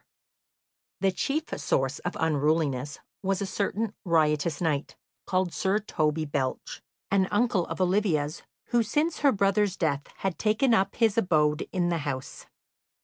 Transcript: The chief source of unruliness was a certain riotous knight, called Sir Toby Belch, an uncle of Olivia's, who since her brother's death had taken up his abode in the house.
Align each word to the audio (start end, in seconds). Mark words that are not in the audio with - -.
The 1.01 1.11
chief 1.11 1.49
source 1.59 1.99
of 1.99 2.17
unruliness 2.19 2.97
was 3.21 3.39
a 3.39 3.45
certain 3.45 3.93
riotous 4.03 4.59
knight, 4.59 4.95
called 5.27 5.53
Sir 5.53 5.77
Toby 5.77 6.25
Belch, 6.25 6.81
an 7.11 7.27
uncle 7.29 7.67
of 7.67 7.79
Olivia's, 7.79 8.41
who 8.69 8.81
since 8.81 9.19
her 9.19 9.31
brother's 9.31 9.77
death 9.77 10.07
had 10.21 10.39
taken 10.39 10.73
up 10.73 10.95
his 10.95 11.19
abode 11.19 11.67
in 11.71 11.89
the 11.89 11.99
house. 11.99 12.47